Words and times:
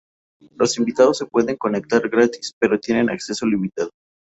Los 0.55 0.79
invitados 0.79 1.19
se 1.19 1.27
pueden 1.27 1.57
conectar 1.57 2.09
gratis, 2.09 2.53
pero 2.59 2.79
tienen 2.79 3.11
acceso 3.11 3.45
limitado. 3.45 3.91